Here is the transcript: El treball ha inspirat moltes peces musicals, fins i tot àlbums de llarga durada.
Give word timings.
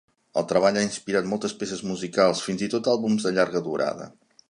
El 0.39 0.45
treball 0.51 0.79
ha 0.81 0.85
inspirat 0.85 1.29
moltes 1.33 1.55
peces 1.61 1.85
musicals, 1.91 2.43
fins 2.49 2.67
i 2.69 2.73
tot 2.77 2.93
àlbums 2.97 3.29
de 3.29 3.37
llarga 3.39 3.67
durada. 3.73 4.15